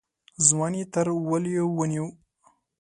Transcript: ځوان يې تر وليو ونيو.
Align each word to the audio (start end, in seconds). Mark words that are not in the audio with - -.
ځوان 0.47 0.73
يې 0.79 0.85
تر 0.93 1.07
وليو 1.29 1.65
ونيو. 1.77 2.05